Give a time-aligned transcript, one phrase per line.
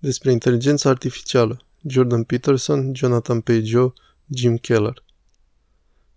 [0.00, 1.60] Despre inteligența artificială.
[1.86, 3.92] Jordan Peterson, Jonathan Page,
[4.26, 5.02] Jim Keller.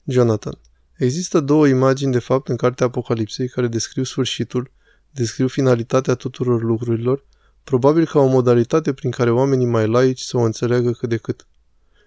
[0.03, 0.57] Jonathan.
[0.97, 4.71] Există două imagini de fapt în cartea Apocalipsei care descriu sfârșitul,
[5.11, 7.25] descriu finalitatea tuturor lucrurilor,
[7.63, 11.47] probabil ca o modalitate prin care oamenii mai laici să o înțeleagă cât de cât.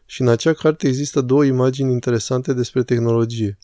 [0.06, 3.58] Și în acea carte există două imagini interesante despre tehnologie.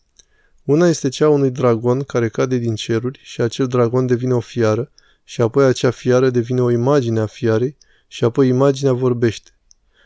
[0.63, 4.39] Una este cea a unui dragon care cade din ceruri și acel dragon devine o
[4.39, 4.91] fiară
[5.23, 7.77] și apoi acea fiară devine o imagine a fiarei
[8.13, 9.51] și apoi imaginea vorbește.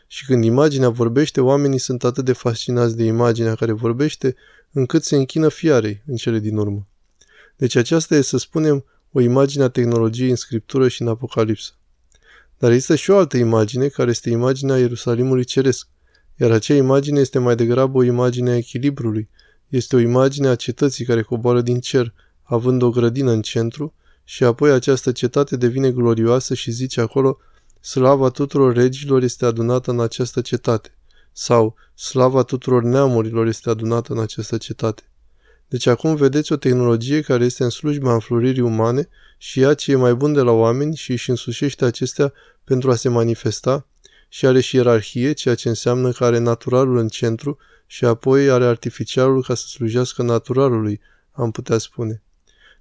[0.06, 4.34] Și când imaginea vorbește, oamenii sunt atât de fascinați de imaginea care vorbește,
[4.72, 6.86] încât se închină fiarei în cele din urmă.
[7.56, 11.72] Deci aceasta e, să spunem, o imagine a tehnologiei în scriptură și în Apocalipsă.
[12.58, 15.88] Dar există și o altă imagine, care este imaginea Ierusalimului Ceresc,
[16.36, 19.28] iar acea imagine este mai degrabă o imagine a echilibrului,
[19.68, 23.94] este o imagine a cetății care coboară din cer, având o grădină în centru,
[24.24, 27.38] și apoi această cetate devine glorioasă și zice acolo,
[27.86, 30.94] slava tuturor regilor este adunată în această cetate,
[31.32, 35.02] sau slava tuturor neamurilor este adunată în această cetate.
[35.68, 39.96] Deci acum vedeți o tehnologie care este în slujba înfloririi umane și ea ce e
[39.96, 42.32] mai bun de la oameni și își însușește acestea
[42.64, 43.86] pentru a se manifesta
[44.28, 48.64] și are și ierarhie, ceea ce înseamnă că are naturalul în centru și apoi are
[48.64, 51.00] artificialul ca să slujească naturalului,
[51.32, 52.22] am putea spune.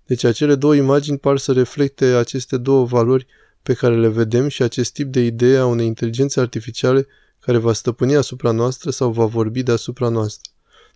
[0.06, 3.28] Deci acele două imagini par să reflecte aceste două valori
[3.66, 7.08] pe care le vedem și acest tip de idee a unei inteligențe artificiale
[7.40, 10.52] care va stăpâni asupra noastră sau va vorbi deasupra noastră.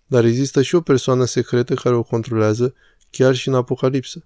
[0.06, 2.74] Dar există și o persoană secretă care o controlează,
[3.10, 4.24] chiar și în Apocalipsă.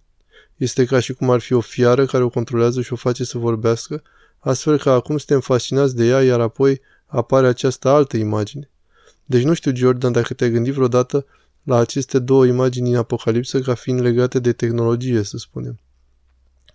[0.57, 3.39] Este ca și cum ar fi o fiară care o controlează și o face să
[3.39, 4.03] vorbească,
[4.39, 8.71] astfel că acum suntem fascinați de ea, iar apoi apare această altă imagine.
[9.25, 11.27] Deci nu știu, Jordan, dacă te-ai gândit vreodată
[11.63, 15.79] la aceste două imagini în Apocalipsă ca fiind legate de tehnologie, să spunem.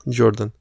[0.09, 0.53] Jordan.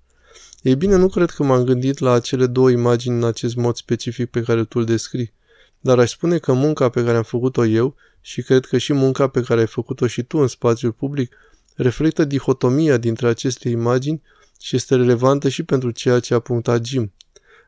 [0.62, 4.31] Ei bine, nu cred că m-am gândit la acele două imagini în acest mod specific
[4.31, 5.33] pe care tu îl descrii,
[5.81, 9.28] dar aș spune că munca pe care am făcut-o eu și cred că și munca
[9.28, 11.37] pe care ai făcut-o și tu în spațiul public
[11.75, 14.22] reflectă dihotomia dintre aceste imagini
[14.60, 17.12] și este relevantă și pentru ceea ce a punctat Jim.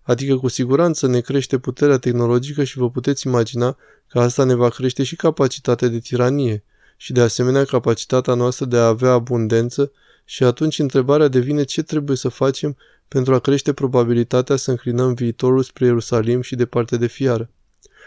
[0.02, 3.76] Adică cu siguranță ne crește puterea tehnologică și vă puteți imagina
[4.08, 6.64] că asta ne va crește și capacitatea de tiranie
[6.96, 9.92] și de asemenea capacitatea noastră de a avea abundență
[10.30, 12.76] și atunci întrebarea devine ce trebuie să facem
[13.08, 17.50] pentru a crește probabilitatea să înclinăm viitorul spre Ierusalim și departe de fiară.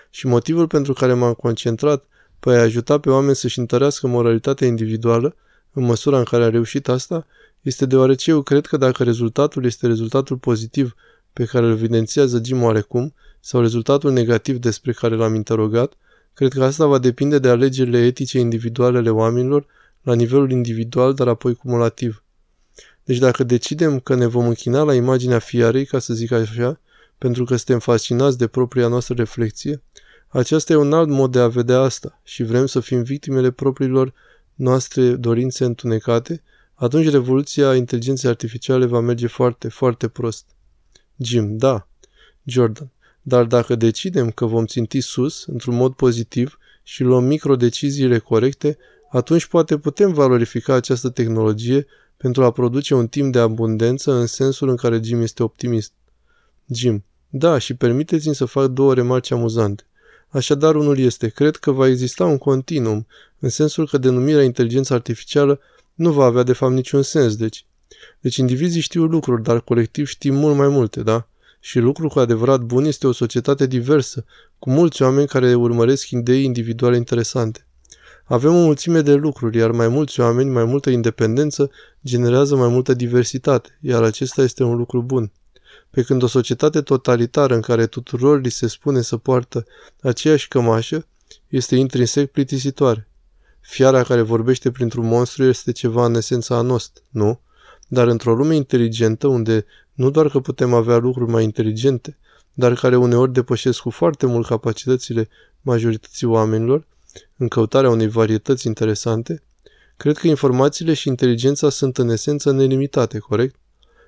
[0.09, 2.05] Și motivul pentru care m-am concentrat
[2.39, 5.35] pe a ajuta pe oameni să-și întărească moralitatea individuală,
[5.73, 7.25] în măsura în care a reușit asta,
[7.61, 10.95] este deoarece eu cred că dacă rezultatul este rezultatul pozitiv
[11.33, 15.93] pe care îl evidențiază Jim oarecum, sau rezultatul negativ despre care l-am interogat,
[16.33, 19.65] cred că asta va depinde de alegerile etice individuale ale oamenilor
[20.03, 22.23] la nivelul individual, dar apoi cumulativ.
[23.03, 26.79] Deci dacă decidem că ne vom închina la imaginea fiarei, ca să zic așa,
[27.17, 29.81] pentru că suntem fascinați de propria noastră reflexie,
[30.27, 34.13] aceasta e un alt mod de a vedea asta și vrem să fim victimele propriilor
[34.55, 36.43] noastre dorințe întunecate,
[36.73, 40.45] atunci revoluția inteligenței artificiale va merge foarte, foarte prost.
[41.17, 41.87] Jim, da.
[42.43, 42.91] Jordan,
[43.21, 48.77] dar dacă decidem că vom ținti sus, într-un mod pozitiv, și luăm micro-deciziile corecte,
[49.17, 51.85] atunci poate putem valorifica această tehnologie
[52.17, 55.91] pentru a produce un timp de abundență în sensul în care Jim este optimist.
[56.67, 59.83] Jim, da, și permiteți-mi să fac două remarci amuzante.
[60.29, 63.07] Așadar, unul este, cred că va exista un continuum,
[63.39, 65.59] în sensul că denumirea inteligență artificială
[65.93, 67.65] nu va avea de fapt niciun sens, deci.
[68.19, 71.27] Deci indivizii știu lucruri, dar colectiv știm mult mai multe, da?
[71.59, 74.25] Și lucrul cu adevărat bun este o societate diversă,
[74.59, 77.67] cu mulți oameni care urmăresc idei individuale interesante.
[78.23, 81.71] Avem o mulțime de lucruri, iar mai mulți oameni, mai multă independență,
[82.05, 85.31] generează mai multă diversitate, iar acesta este un lucru bun.
[85.89, 89.65] Pe când o societate totalitară în care tuturor li se spune să poartă
[90.01, 91.05] aceeași cămașă,
[91.47, 93.07] este intrinsec plictisitoare.
[93.61, 97.39] Fiara care vorbește printr-un monstru este ceva în esența anost, nu?
[97.87, 102.17] Dar într-o lume inteligentă, unde nu doar că putem avea lucruri mai inteligente,
[102.53, 105.29] dar care uneori depășesc cu foarte mult capacitățile
[105.61, 106.85] majorității oamenilor,
[107.37, 109.43] în căutarea unei varietăți interesante,
[109.97, 113.55] cred că informațiile și inteligența sunt în esență nelimitate, corect?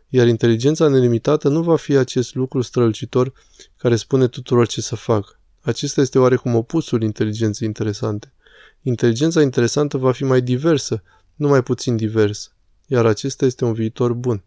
[0.09, 3.33] Iar inteligența nelimitată nu va fi acest lucru strălucitor
[3.77, 5.39] care spune tuturor ce să facă.
[5.61, 8.33] Acesta este oarecum opusul inteligenței interesante.
[8.81, 11.03] Inteligența interesantă va fi mai diversă,
[11.35, 12.49] nu mai puțin diversă.
[12.87, 14.43] Iar acesta este un viitor bun.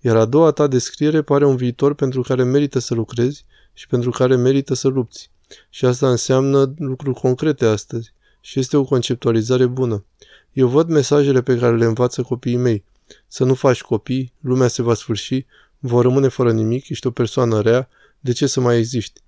[0.00, 4.10] Iar a doua ta descriere pare un viitor pentru care merită să lucrezi și pentru
[4.10, 5.30] care merită să lupți.
[5.70, 8.12] Și asta înseamnă lucruri concrete astăzi.
[8.40, 10.04] Și este o conceptualizare bună.
[10.52, 12.84] Eu văd mesajele pe care le învață copiii mei.
[13.26, 15.46] Să nu faci copii, lumea se va sfârși,
[15.78, 17.88] vor rămâne fără nimic, ești o persoană rea,
[18.20, 19.20] de ce să mai existi?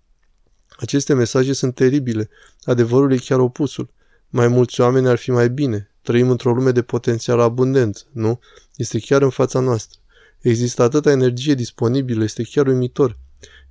[0.77, 2.29] Aceste mesaje sunt teribile.
[2.65, 3.89] Adevărul e chiar opusul.
[4.29, 5.91] Mai mulți oameni ar fi mai bine.
[6.03, 8.41] Trăim într-o lume de potențial abundență, nu?
[8.77, 9.99] Este chiar în fața noastră.
[10.41, 13.19] Există atâta energie disponibilă, este chiar uimitor.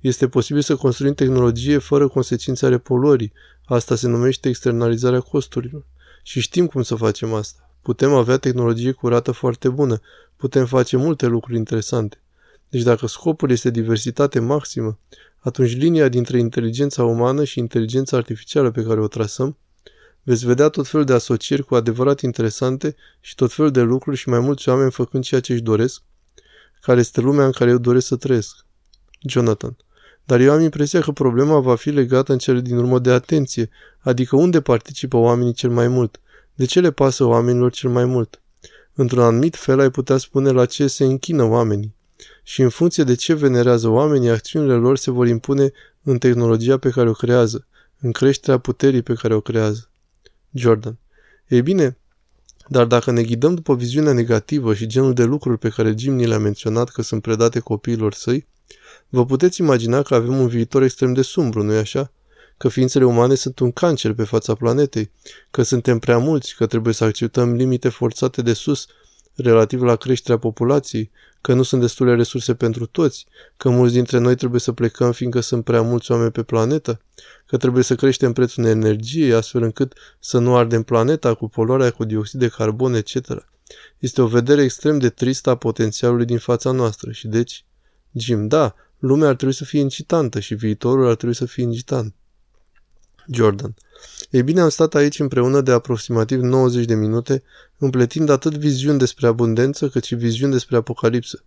[0.02, 3.32] Este posibil să construim tehnologie fără consecințe ale poluării.
[3.64, 5.84] Asta se numește externalizarea costurilor.
[6.22, 7.70] Și știm cum să facem asta.
[7.82, 10.00] Putem avea tehnologie curată foarte bună.
[10.36, 12.20] Putem face multe lucruri interesante.
[12.68, 14.98] Deci dacă scopul este diversitate maximă,
[15.38, 19.56] atunci linia dintre inteligența umană și inteligența artificială pe care o trasăm,
[20.22, 24.28] veți vedea tot felul de asocieri cu adevărat interesante și tot felul de lucruri și
[24.28, 26.02] mai mulți oameni făcând ceea ce își doresc,
[26.80, 28.56] care este lumea în care eu doresc să trăiesc.
[29.28, 29.76] Jonathan.
[30.32, 33.70] Dar eu am impresia că problema va fi legată în cele din urmă de atenție,
[33.98, 36.20] adică unde participă oamenii cel mai mult,
[36.54, 38.40] de ce le pasă oamenilor cel mai mult.
[38.94, 41.94] Într-un anumit fel ai putea spune la ce se închină oamenii.
[42.42, 46.90] Și în funcție de ce venerează oamenii, acțiunile lor se vor impune în tehnologia pe
[46.90, 47.66] care o creează,
[48.00, 49.88] în creșterea puterii pe care o creează.
[50.52, 50.96] Jordan.
[51.48, 51.96] Ei bine,
[52.72, 56.26] dar dacă ne ghidăm după viziunea negativă și genul de lucruri pe care Jim ni
[56.26, 58.46] le-a menționat că sunt predate copiilor săi,
[59.08, 62.12] vă puteți imagina că avem un viitor extrem de sumbru, nu-i așa?
[62.56, 65.10] Că ființele umane sunt un cancer pe fața planetei,
[65.50, 68.86] că suntem prea mulți, că trebuie să acceptăm limite forțate de sus
[69.34, 71.10] relativ la creșterea populației,
[71.42, 75.40] că nu sunt destule resurse pentru toți, că mulți dintre noi trebuie să plecăm fiindcă
[75.40, 77.00] sunt prea mulți oameni pe planetă,
[77.46, 82.04] că trebuie să creștem prețul energiei astfel încât să nu ardem planeta cu poluarea cu
[82.04, 83.46] dioxid de carbon, etc.
[83.98, 87.64] Este o vedere extrem de tristă a potențialului din fața noastră și deci,
[88.12, 92.14] Jim, da, lumea ar trebui să fie incitantă și viitorul ar trebui să fie incitant.
[93.32, 93.74] Jordan.
[94.30, 97.42] Ei bine, am stat aici împreună de aproximativ 90 de minute,
[97.78, 101.44] împletind atât viziuni despre abundență, cât și viziuni despre apocalipsă.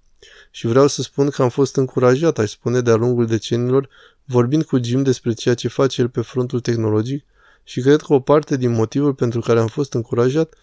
[0.52, 3.90] Și vreau să spun că am fost încurajat, aș spune, de-a lungul decenilor,
[4.26, 7.26] vorbind cu Jim despre ceea ce face el pe frontul tehnologic
[7.64, 10.54] și cred că o parte din motivul pentru care am fost încurajat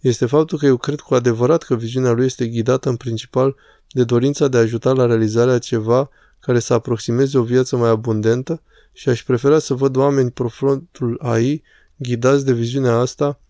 [0.00, 3.56] este faptul că eu cred cu adevărat că viziunea lui este ghidată în principal
[3.90, 6.10] de dorința de a ajuta la realizarea ceva
[6.40, 8.62] care să aproximeze o viață mai abundentă
[8.96, 11.62] și aș prefera să văd oameni profrontul AI
[11.96, 13.40] ghidați de viziunea asta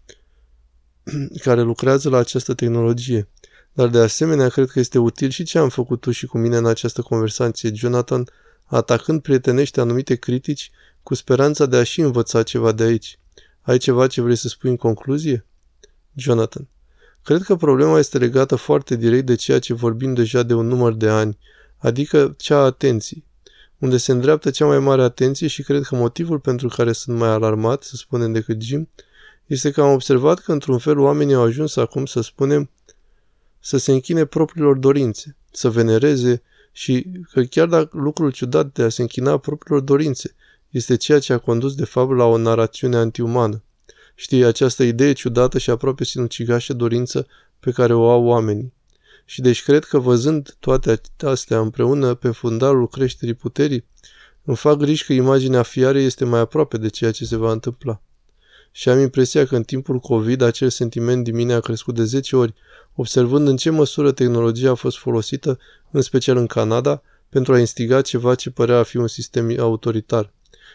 [1.44, 3.28] care lucrează la această tehnologie.
[3.72, 6.56] Dar de asemenea, cred că este util și ce am făcut tu și cu mine
[6.56, 8.28] în această conversație, Jonathan,
[8.64, 10.70] atacând prietenește anumite critici
[11.02, 13.18] cu speranța de a și învăța ceva de aici.
[13.60, 15.44] Ai ceva ce vrei să spui în concluzie?
[16.14, 16.68] Jonathan.
[17.24, 20.92] Cred că problema este legată foarte direct de ceea ce vorbim deja de un număr
[20.92, 21.38] de ani,
[21.78, 23.24] adică cea a atenției
[23.78, 27.28] unde se îndreaptă cea mai mare atenție și cred că motivul pentru care sunt mai
[27.28, 28.88] alarmat, să spunem, decât Jim,
[29.46, 32.70] este că am observat că într-un fel oamenii au ajuns acum, să spunem,
[33.60, 36.42] să se închine propriilor dorințe, să venereze
[36.72, 40.34] și că chiar dacă lucrul ciudat de a se închina propriilor dorințe
[40.70, 43.62] este ceea ce a condus de fapt la o narațiune antiumană.
[44.14, 47.26] Știi, această idee ciudată și aproape sinucigașă dorință
[47.60, 48.72] pe care o au oamenii.
[49.28, 53.84] Și deci cred că văzând toate astea împreună pe fundalul creșterii puterii,
[54.44, 58.00] îmi fac griji că imaginea fiarei este mai aproape de ceea ce se va întâmpla.
[58.70, 62.36] Și am impresia că în timpul COVID acel sentiment din mine a crescut de 10
[62.36, 62.54] ori,
[62.94, 65.58] observând în ce măsură tehnologia a fost folosită,
[65.90, 70.32] în special în Canada, pentru a instiga ceva ce părea a fi un sistem autoritar.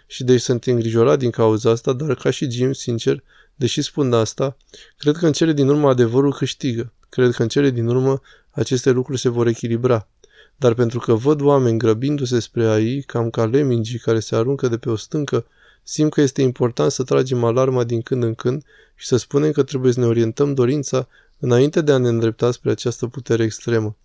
[0.08, 3.24] Și deci sunt îngrijorat din cauza asta, dar ca și Jim, sincer,
[3.62, 4.58] deși spun asta,
[4.98, 6.94] cred că în cele din urmă adevărul câștigă.
[7.10, 10.08] Cred că în cele din urmă aceste lucruri se vor echilibra.
[10.56, 14.77] Dar pentru că văd oameni grăbindu-se spre AI, cam ca lemingii care se aruncă de
[14.77, 15.46] pe o stâncă,
[15.84, 18.63] simt că este important să tragem alarma din când în când
[18.96, 21.08] și să spunem că trebuie să ne orientăm dorința
[21.39, 23.98] înainte de a ne îndrepta spre această putere extremă.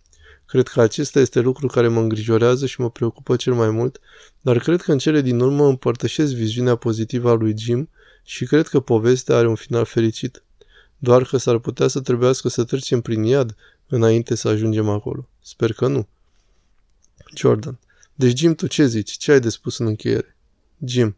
[0.47, 4.01] Cred că acesta este lucru care mă îngrijorează și mă preocupă cel mai mult,
[4.41, 7.89] dar cred că în cele din urmă împărtășesc viziunea pozitivă a lui Jim
[8.28, 10.42] și cred că povestea are un final fericit.
[10.99, 13.56] Doar că s-ar putea să trebuiască să trecem prin iad
[13.87, 15.28] înainte să ajungem acolo.
[15.42, 16.09] Sper că nu.
[17.35, 17.78] Jordan.
[18.14, 19.11] Deci, Jim, tu ce zici?
[19.11, 20.37] Ce ai de spus în încheiere?
[20.85, 21.16] Jim.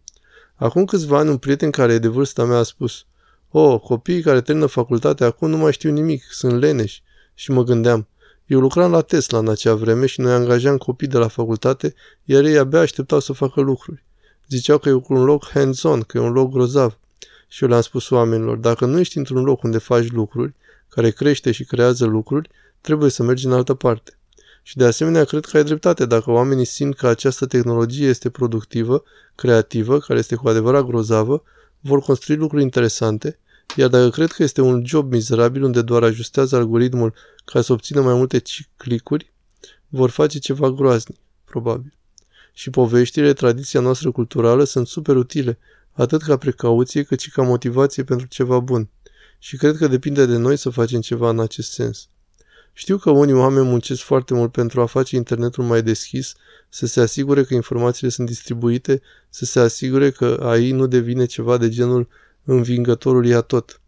[0.54, 3.04] Acum câțiva ani, un prieten care e de vârsta mea a spus
[3.50, 7.02] Oh, copiii care termină facultatea acum nu mai știu nimic, sunt leneși.
[7.34, 8.08] Și mă gândeam,
[8.46, 12.44] eu lucram la Tesla în acea vreme și noi angajam copii de la facultate, iar
[12.44, 14.04] ei abia așteptau să facă lucruri.
[14.49, 16.99] Ziceau că e un loc hands-on, că e un loc grozav.
[17.49, 20.55] Și eu le-am spus oamenilor, dacă nu ești într-un loc unde faci lucruri,
[20.88, 22.50] care crește și creează lucruri,
[22.81, 24.19] trebuie să mergi în altă parte.
[24.62, 29.02] Și de asemenea, cred că ai dreptate dacă oamenii simt că această tehnologie este productivă,
[29.35, 31.43] creativă, care este cu adevărat grozavă,
[31.81, 33.38] vor construi lucruri interesante,
[33.76, 37.14] iar dacă cred că este un job mizerabil unde doar ajustează algoritmul
[37.45, 38.43] ca să obțină mai multe
[38.76, 39.33] clicuri,
[39.88, 41.98] vor face ceva groaznic, probabil.
[42.58, 45.58] Și poveștile, tradiția noastră culturală sunt super utile,
[45.92, 48.88] atât ca precauție cât și ca motivație pentru ceva bun.
[49.38, 52.08] Și cred că depinde de noi să facem ceva în acest sens.
[52.72, 56.34] Știu că unii oameni muncesc foarte mult pentru a face internetul mai deschis,
[56.68, 61.56] să se asigure că informațiile sunt distribuite, să se asigure că AI nu devine ceva
[61.56, 62.08] de genul
[62.44, 63.80] învingătorul ia tot.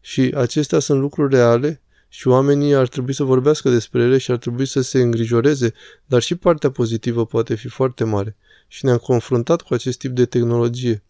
[0.00, 1.80] Și acestea sunt lucruri reale
[2.16, 5.72] și oamenii ar trebui să vorbească despre ele și ar trebui să se îngrijoreze,
[6.06, 8.36] dar și partea pozitivă poate fi foarte mare.
[8.68, 11.02] Și ne-am confruntat cu acest tip de tehnologie.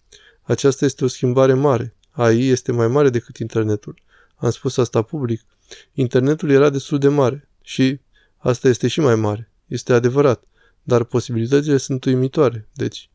[0.43, 1.95] Aceasta este o schimbare mare.
[2.11, 3.95] AI este mai mare decât internetul.
[4.37, 5.43] Am spus asta public.
[5.93, 8.01] Internetul era destul de mare și
[8.37, 9.51] asta este și mai mare.
[9.67, 10.45] Este adevărat.
[10.83, 12.69] Dar posibilitățile sunt uimitoare.
[12.73, 13.11] Deci,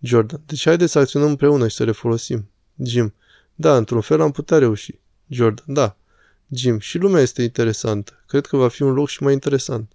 [0.00, 2.48] Jordan, deci haideți să acționăm împreună și să le folosim.
[2.82, 3.14] Jim,
[3.54, 4.98] da, într-un fel am putea reuși.
[5.28, 5.96] Jordan, da.
[6.48, 8.24] Jim, și lumea este interesantă.
[8.26, 9.92] Cred că va fi un loc și mai interesant.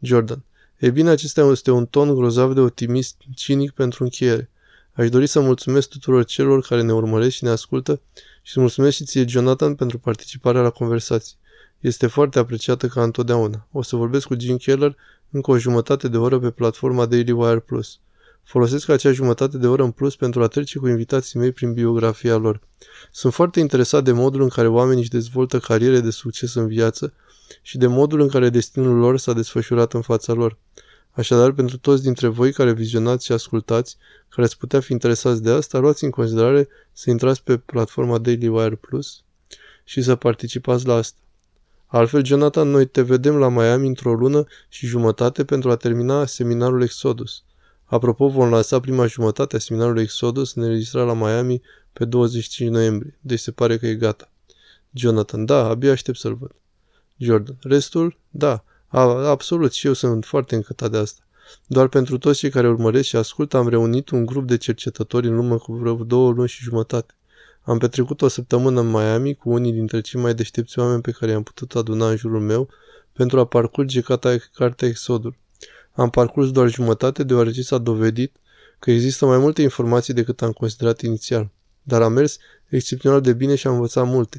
[0.00, 0.44] Jordan,
[0.76, 4.50] e bine, acesta este un ton grozav de optimist cinic pentru încheiere.
[4.92, 8.00] Aș dori să mulțumesc tuturor celor care ne urmăresc și ne ascultă
[8.42, 11.36] și să mulțumesc și ție, Jonathan, pentru participarea la conversații.
[11.80, 13.66] Este foarte apreciată ca întotdeauna.
[13.72, 14.96] O să vorbesc cu Jim Keller
[15.30, 17.98] încă o jumătate de oră pe platforma Daily Wire Plus.
[18.48, 22.36] Folosesc acea jumătate de oră în plus pentru a trece cu invitații mei prin biografia
[22.36, 22.60] lor.
[23.10, 27.12] Sunt foarte interesat de modul în care oamenii își dezvoltă cariere de succes în viață
[27.62, 30.58] și de modul în care destinul lor s-a desfășurat în fața lor.
[31.10, 33.96] Așadar, pentru toți dintre voi care vizionați și ascultați,
[34.28, 38.48] care ați putea fi interesați de asta, luați în considerare să intrați pe platforma Daily
[38.48, 39.22] Wire Plus
[39.84, 41.18] și să participați la asta.
[41.86, 46.82] Altfel, Jonathan, noi te vedem la Miami într-o lună și jumătate pentru a termina seminarul
[46.82, 47.44] Exodus.
[47.88, 51.62] Apropo, vom lansa prima jumătate a seminarului Exodus în înregistra la Miami
[51.92, 54.30] pe 25 noiembrie, deci se pare că e gata.
[54.92, 56.54] Jonathan, da, abia aștept să-l văd.
[57.16, 58.18] Jordan, restul?
[58.30, 61.20] Da, a, absolut, și eu sunt foarte încătat de asta.
[61.66, 65.34] Doar pentru toți cei care urmăresc și ascultă am reunit un grup de cercetători în
[65.34, 67.14] lume cu vreo două luni și jumătate.
[67.62, 71.30] Am petrecut o săptămână în Miami cu unii dintre cei mai deștepți oameni pe care
[71.30, 72.68] i-am putut aduna în jurul meu
[73.12, 75.36] pentru a parcurge cartea Exodul.
[75.96, 78.36] Am parcurs doar jumătate deoarece s-a dovedit
[78.78, 81.50] că există mai multe informații decât am considerat inițial,
[81.82, 82.36] dar am mers
[82.68, 84.38] excepțional de bine și am învățat multe.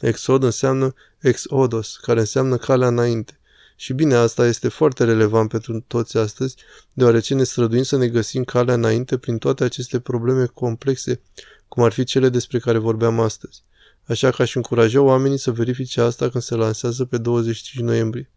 [0.00, 3.36] Exod înseamnă exodos, care înseamnă calea înainte.
[3.76, 6.56] Și bine, asta este foarte relevant pentru toți astăzi,
[6.92, 11.20] deoarece ne străduim să ne găsim calea înainte prin toate aceste probleme complexe,
[11.68, 13.62] cum ar fi cele despre care vorbeam astăzi.
[14.04, 18.30] Așa că aș încuraja oamenii să verifice asta când se lansează pe 25 noiembrie.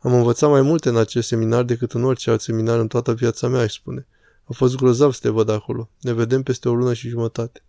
[0.00, 3.48] Am învățat mai multe în acest seminar decât în orice alt seminar în toată viața
[3.48, 4.06] mea, aș spune.
[4.44, 5.90] A fost grozav să te văd acolo.
[6.00, 7.62] Ne vedem peste o lună și jumătate.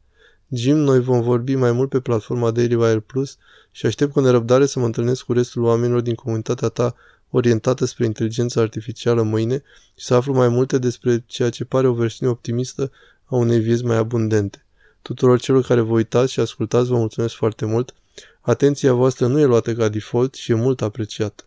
[0.49, 3.37] Jim, noi vom vorbi mai mult pe platforma Daily Wire Plus
[3.71, 6.95] și aștept cu nerăbdare să mă întâlnesc cu restul oamenilor din comunitatea ta
[7.29, 9.63] orientată spre inteligența artificială mâine
[9.95, 12.91] și să aflu mai multe despre ceea ce pare o versiune optimistă
[13.25, 14.65] a unei vieți mai abundente.
[15.01, 17.93] Tuturor celor care vă uitați și ascultați, vă mulțumesc foarte mult.
[18.41, 21.43] Atenția voastră nu e luată ca default și e mult apreciată.